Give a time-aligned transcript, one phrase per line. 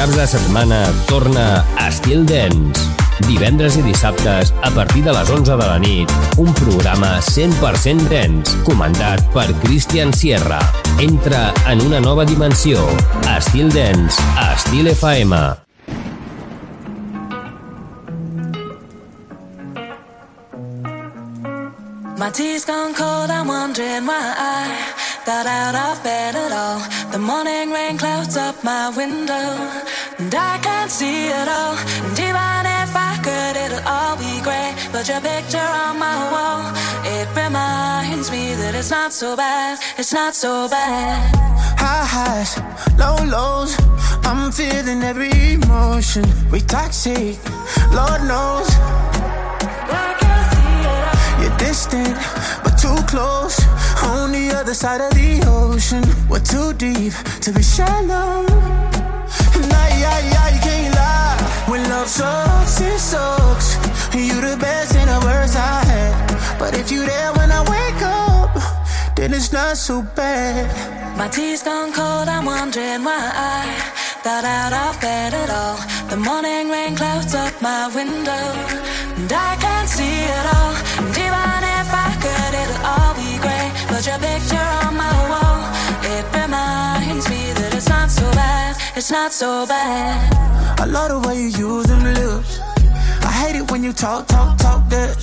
[0.00, 2.80] caps de setmana torna Estil Dance.
[3.26, 8.56] Divendres i dissabtes, a partir de les 11 de la nit, un programa 100% dance,
[8.64, 10.56] comandat per Christian Sierra.
[11.04, 12.80] Entra en una nova dimensió.
[13.36, 15.36] Estil Dance, a Estil FM.
[22.16, 26.80] My tea's gone cold, I'm wondering why I got out of bed at all.
[27.12, 29.48] The morning rain clouds up my window,
[30.18, 31.76] and I can't see it all.
[32.06, 34.70] And even if I could, it'll all be grey.
[34.92, 36.62] But your picture on my wall,
[37.16, 41.18] it reminds me that it's not so bad, it's not so bad.
[41.82, 42.52] High highs,
[43.02, 43.72] low lows,
[44.28, 46.24] I'm feeling every emotion.
[46.50, 47.38] We toxic,
[47.98, 48.68] Lord knows
[50.02, 50.96] i can't see you
[51.40, 52.16] You're distant,
[52.64, 53.56] but too close.
[54.04, 58.46] On the other side of the ocean, we're too deep to be shallow.
[59.70, 61.36] Nah, yeah, yeah, you can't lie.
[61.68, 63.76] When love sucks, it sucks.
[64.14, 66.58] You the best in the worst I had.
[66.58, 68.50] But if you there when I wake up,
[69.16, 70.66] then it's not so bad.
[71.16, 73.62] My tea's gone cold, I'm wondering why I
[74.24, 75.78] got out of bed at all.
[76.08, 78.44] The morning rain clouds up my window,
[79.18, 80.74] and I can't see it all.
[84.00, 85.60] But your picture on my wall,
[86.08, 90.80] it reminds me that it's not so bad, it's not so bad.
[90.80, 92.60] I love the way you use them lips.
[93.20, 95.20] I hate it when you talk, talk, talk that.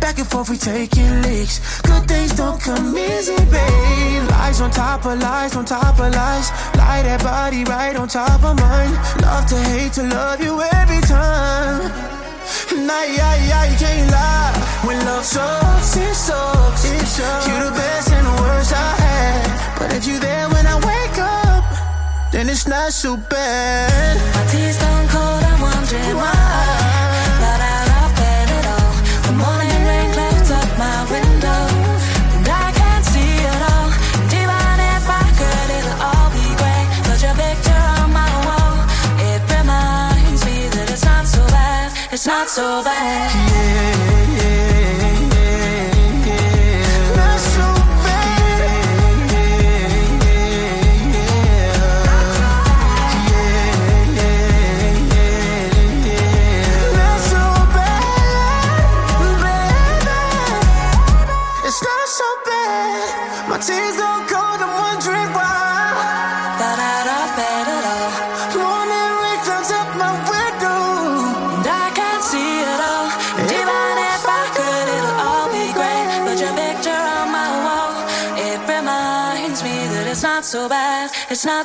[0.00, 1.80] Back and forth, we taking leaks.
[1.82, 4.28] Good things don't come easy, babe.
[4.30, 6.50] Lies on top of lies, on top of lies.
[6.74, 8.94] Lie that body right on top of mine.
[9.22, 11.86] Love to hate to love you every time.
[12.84, 14.58] Nah, yeah, yeah, you can't lie.
[14.84, 16.16] When love sucks, it
[22.48, 24.16] then it's not so bad.
[24.34, 26.32] My tea's gone cold, I'm wondering why.
[28.00, 28.94] Of bed at all.
[29.26, 31.60] The morning rain clouds up my window.
[32.36, 33.90] And I can't see it all.
[34.20, 36.88] And even if I could, it'll all be great.
[37.06, 38.76] But your picture on my wall,
[39.30, 41.92] it reminds me that it's not so bad.
[42.12, 43.98] It's not so bad.
[44.00, 44.07] Not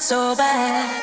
[0.04, 1.03] so bad.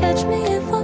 [0.00, 0.77] Will me if me?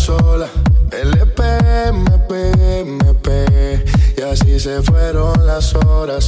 [0.00, 0.48] sola.
[0.90, 1.42] LP,
[1.88, 3.84] MP, MP.
[4.16, 6.26] Y así se fueron las horas,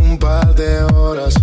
[0.00, 1.34] un par de horas.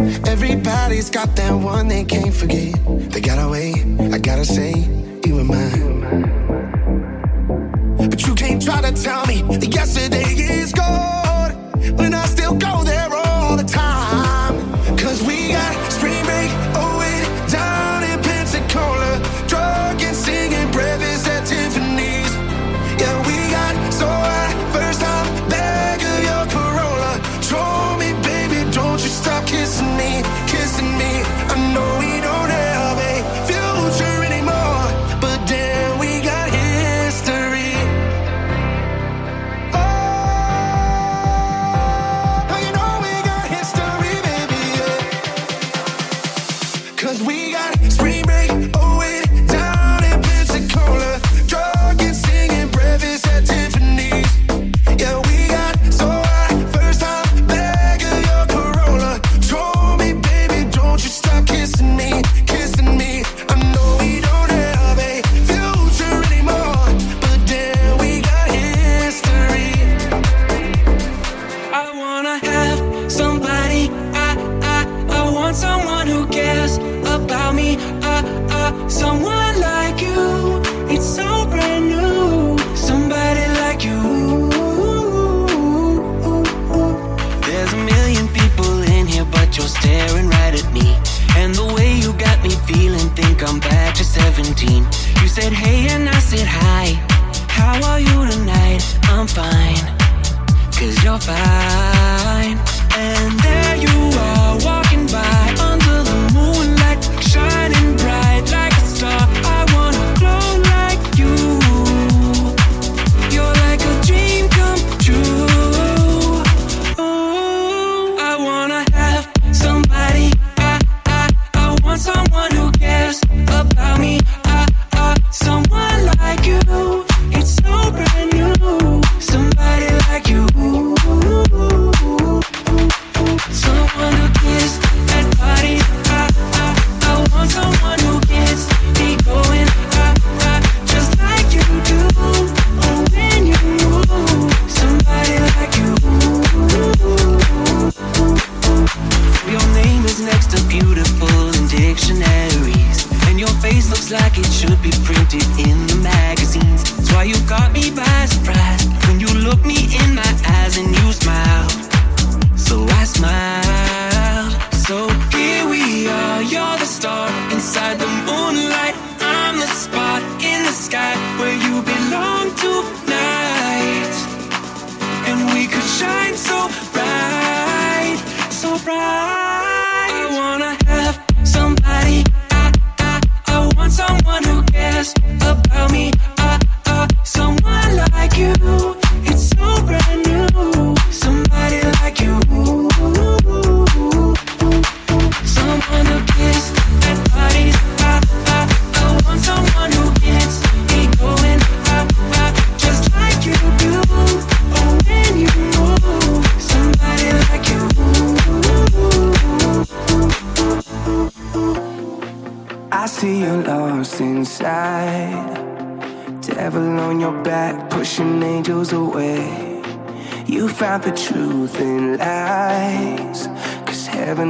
[0.00, 2.74] Everybody's got that one they can't forget.
[3.10, 3.74] They got away,
[4.12, 4.72] I gotta say,
[5.26, 6.00] you were mine.
[8.08, 11.52] But you can't try to tell me that yesterday is gone
[11.96, 13.09] when I still go there.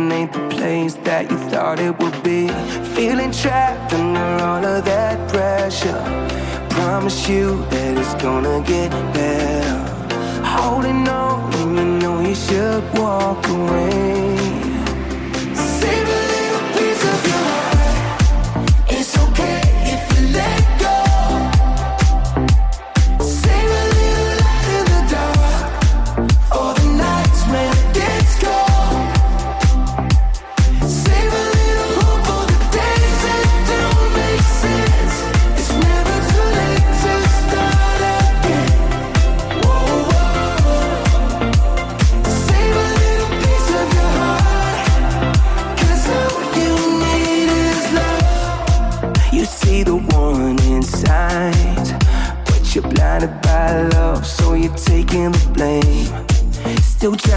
[0.00, 2.48] heaven ain't the place that you thought it would be.
[2.94, 6.02] Feeling trapped under all of that pressure.
[6.70, 9.78] Promise you that it's gonna get better.
[10.44, 14.59] Holding on when you know you should walk away.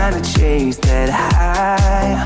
[0.09, 2.21] trying to chase that high.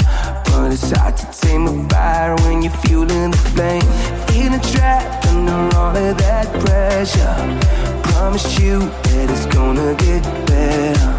[0.46, 3.84] But it's hard to tame a fire when you're fueling the flame.
[4.30, 7.38] Feeling trapped under all of that pressure.
[8.10, 11.12] Promise you that it's gonna get better.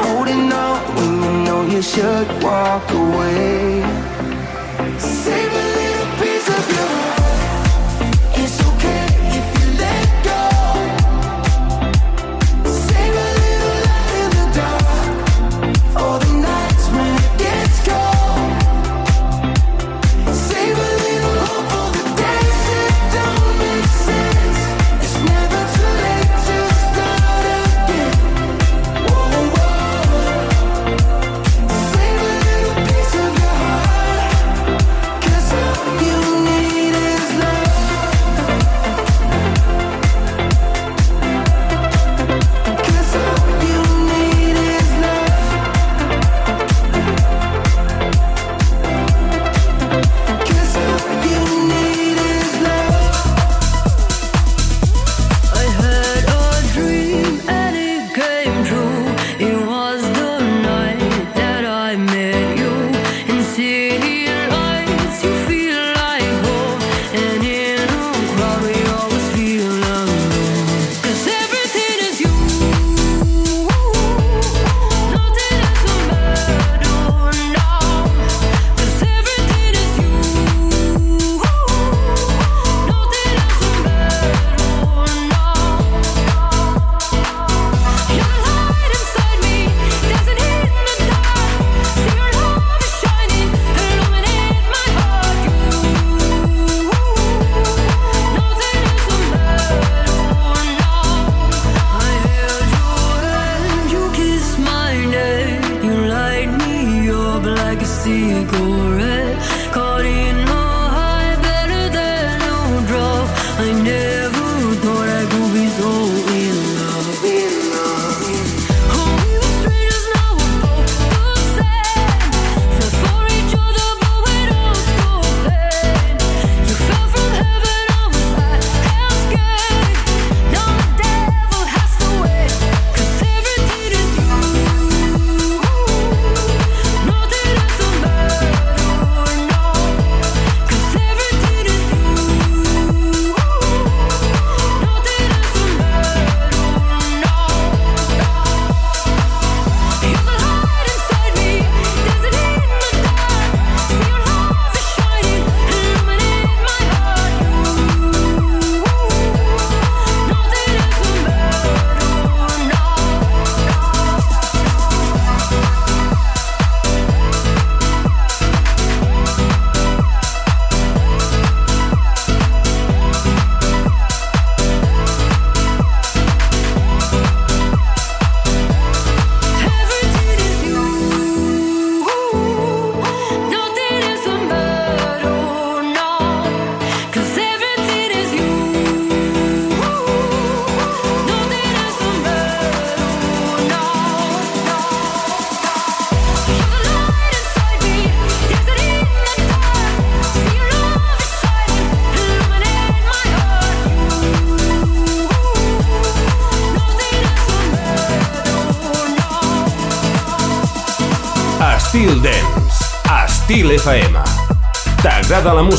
[0.00, 4.09] Holding on when you know you should walk away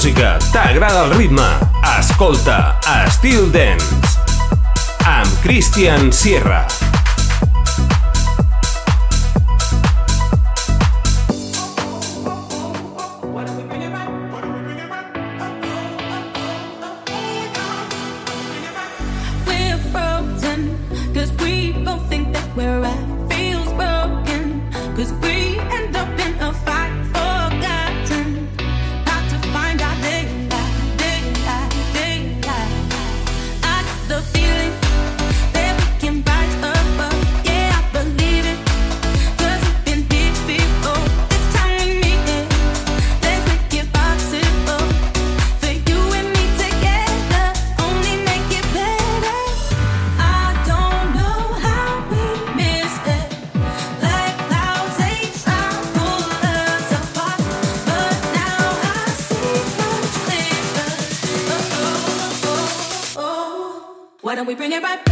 [0.02, 1.46] música, t'agrada el ritme,
[2.00, 2.80] escolta
[3.14, 4.18] Steel Dance
[5.06, 6.81] amb Christian Sierra.
[64.42, 65.11] and we bring it right back.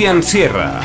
[0.00, 0.79] Cristian Sierra.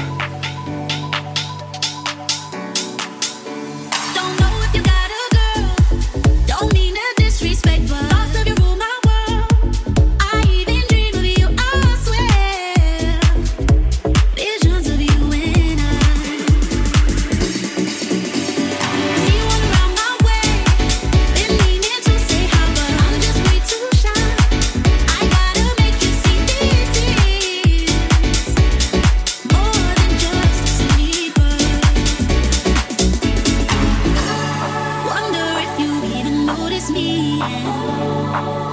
[36.91, 37.35] me.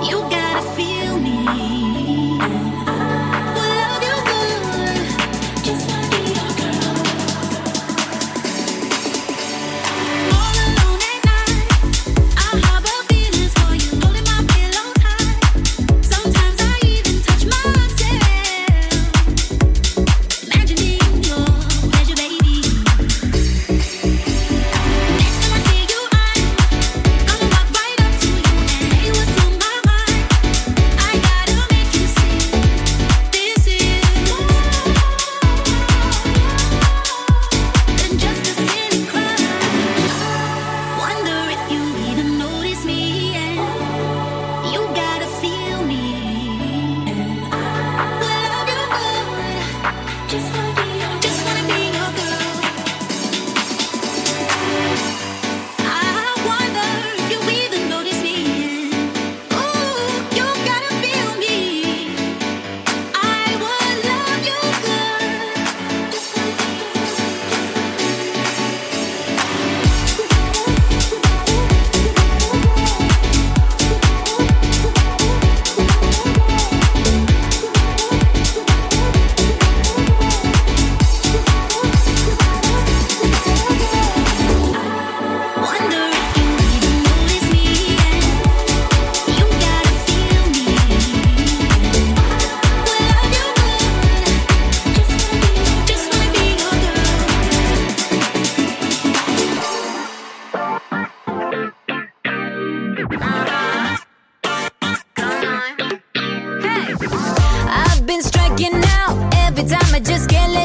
[0.09, 1.82] You gotta feel me.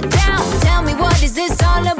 [0.02, 0.60] down.
[0.62, 1.97] Tell me what is this all about?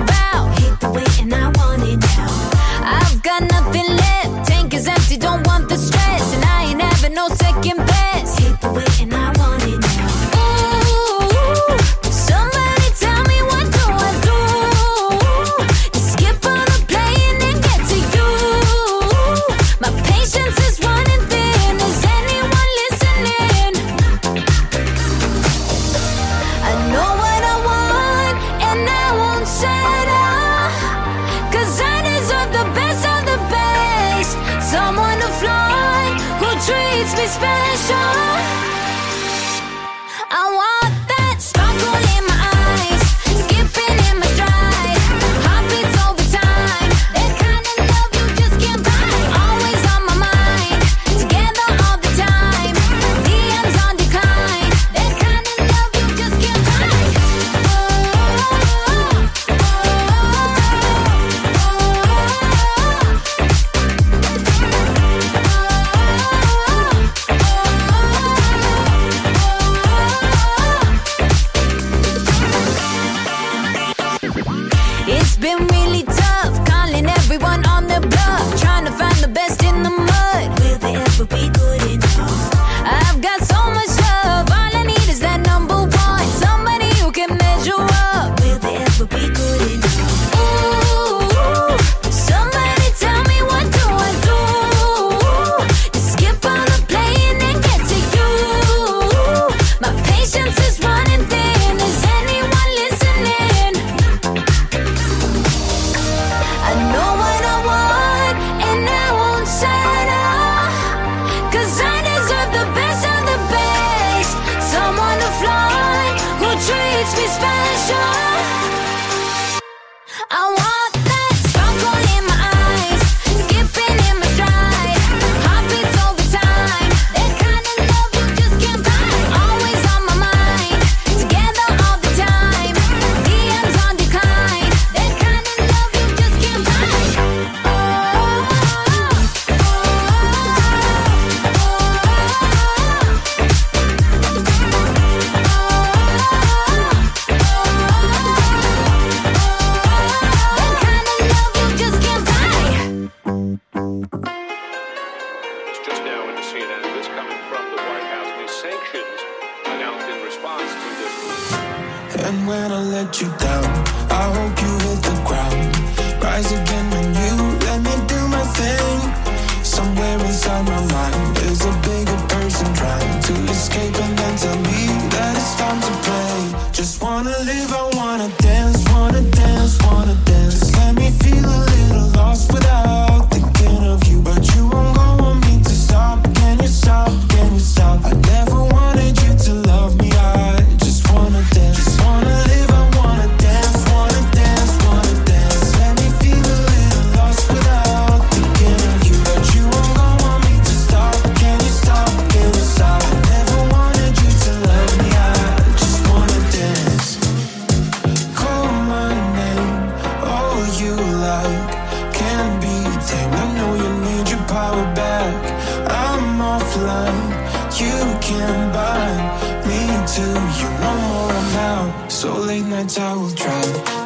[222.78, 223.62] nights I will try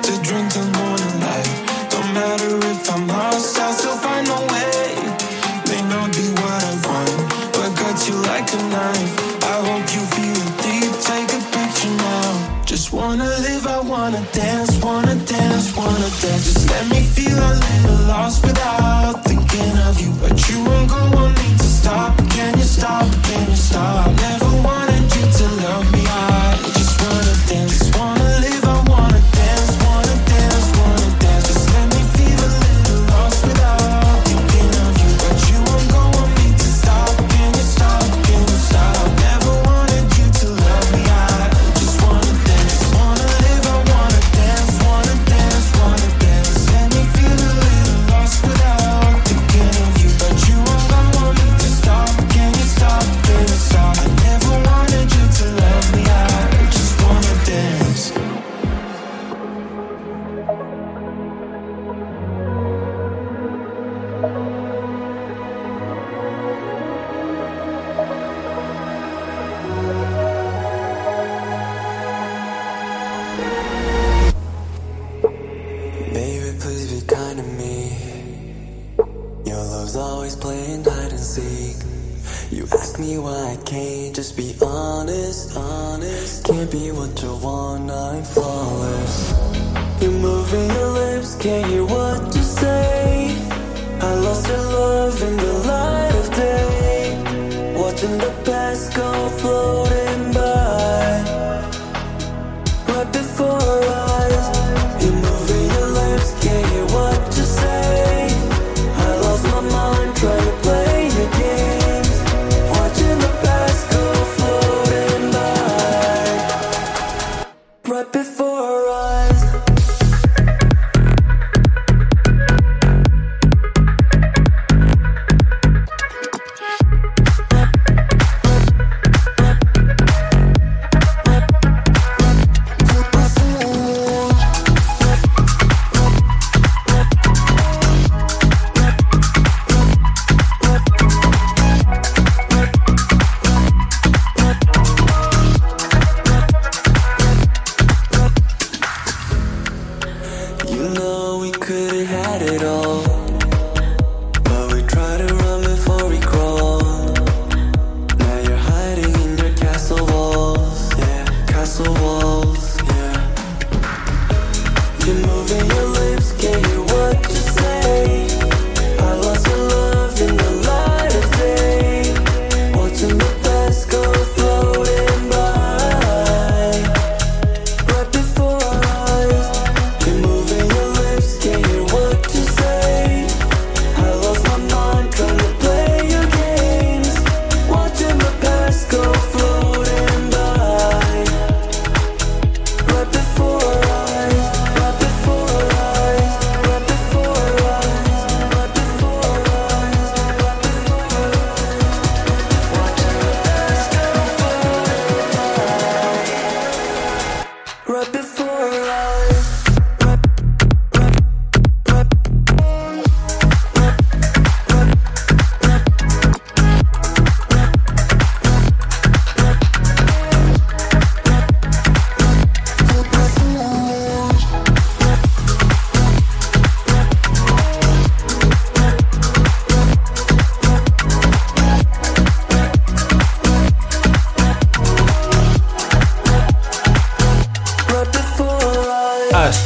[0.07, 1.51] to drink the morning light.
[1.91, 4.83] Don't matter if I'm lost, I'll still find my way.
[5.69, 7.17] May not be what I want,
[7.55, 9.13] but got you like a knife.
[9.53, 10.91] I hope you feel it deep.
[11.09, 12.63] Take a picture now.
[12.65, 16.43] Just wanna live, I wanna dance, wanna dance, wanna dance.
[16.47, 18.70] Just let me feel a little lost without.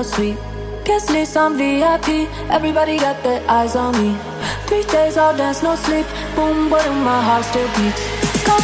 [0.00, 0.38] Penthouse suite.
[0.84, 4.16] Guest list on VIP, everybody got their eyes on me.
[4.66, 6.06] Three days all dance, no sleep.
[6.34, 8.02] Boom, but in my heart still beats.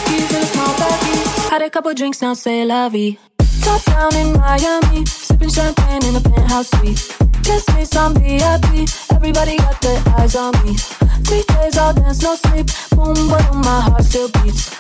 [0.07, 1.51] Keys in a small baggie.
[1.51, 3.19] Had a couple drinks, now say lovey.
[3.63, 7.16] Top down in Miami, sipping champagne in a penthouse suite.
[7.47, 10.75] Guest list on VIP, everybody got their eyes on me.
[11.23, 12.67] Three days all dance, no sleep.
[12.91, 14.75] Boom, boom, my heart still beats.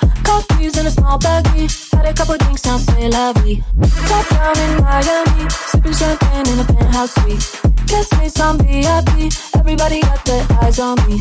[0.58, 1.70] Keys in a small baggie.
[1.94, 3.62] Had a couple drinks, now say vie.
[4.08, 7.44] Top down in Miami, sipping champagne in a penthouse suite.
[7.86, 11.20] Guest list on VIP, everybody got their eyes on me.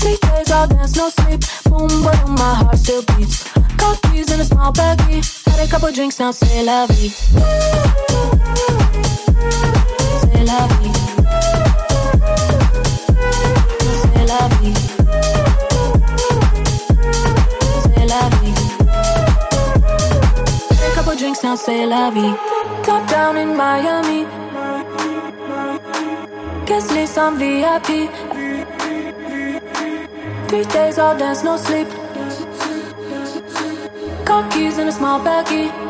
[0.00, 1.42] Three days all dance, no sleep.
[1.64, 3.44] Boom, boom, my heart still beats.
[4.04, 5.20] Keys in a small baggie.
[5.44, 6.86] Had a couple drinks, now say la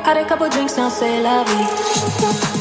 [0.06, 2.55] Got a couple drinks, now say la vie.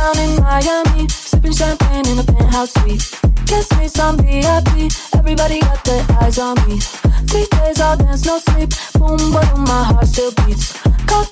[0.00, 3.39] Down in Miami, sipping champagne in a penthouse suite.
[3.50, 6.78] Guest list on VIP, everybody got their eyes on me.
[7.26, 8.70] Three days all dance, no sleep.
[8.94, 10.78] Boom, boom, my heart still beats.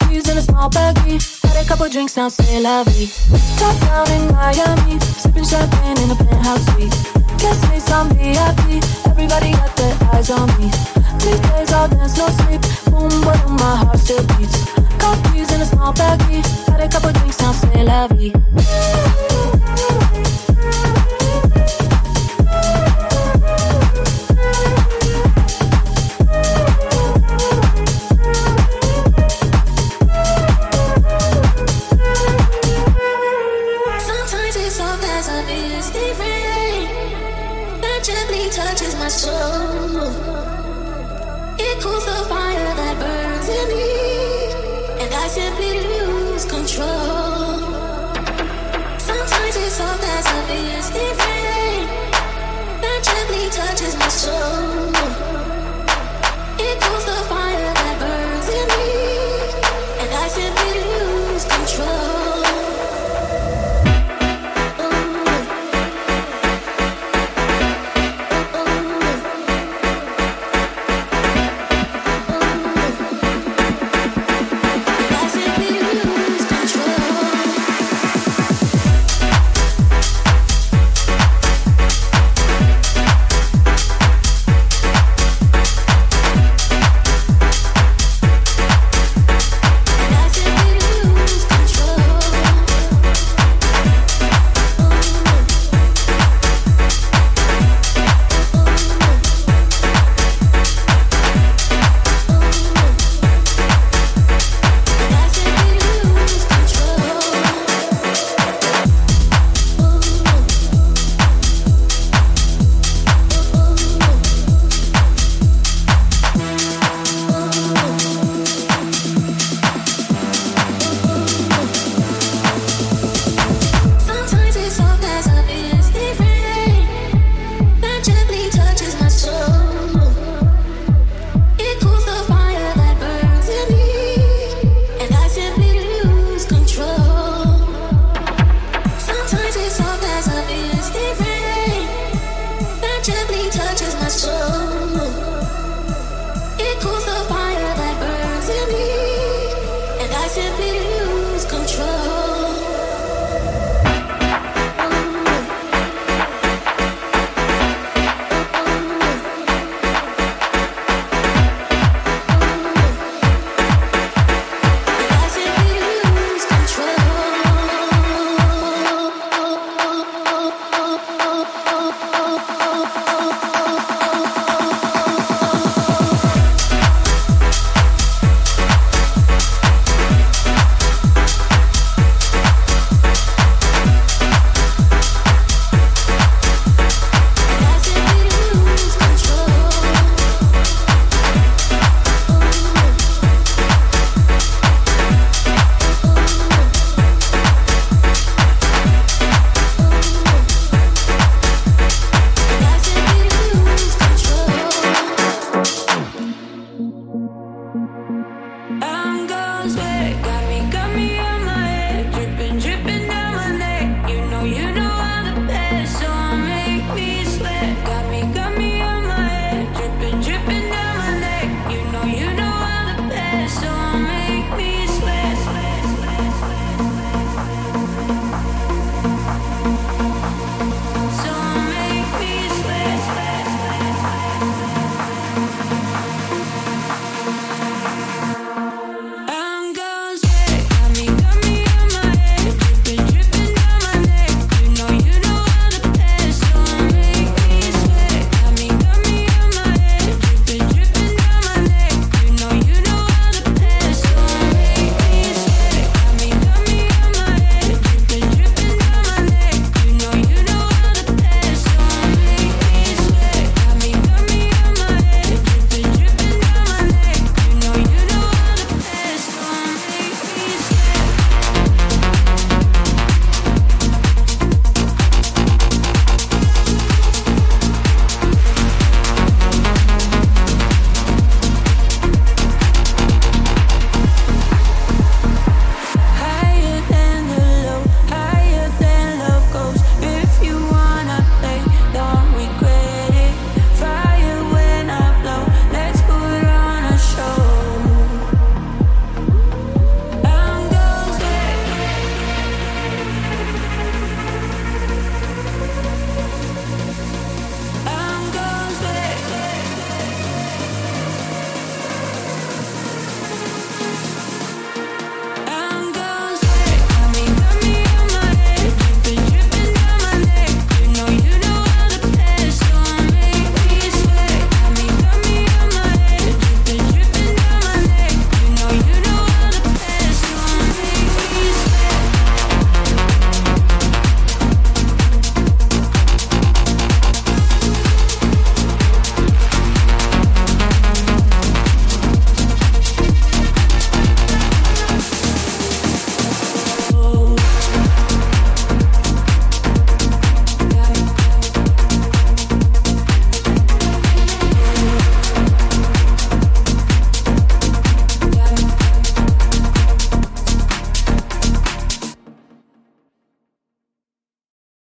[0.01, 1.23] Keys in a small baggie.
[1.47, 3.07] Had a couple drinks, now say la vie.
[3.57, 6.91] Top down in Miami, sipping champagne in a penthouse suite.
[7.39, 10.73] Guest list on VIP, everybody got their eyes on me.
[11.21, 12.61] Three days all dance, no sleep.
[12.91, 14.67] Boom, boom, my heart still beats.
[15.31, 16.43] Keys in a small baggie.
[16.67, 18.33] Had a couple drinks, now say la vie.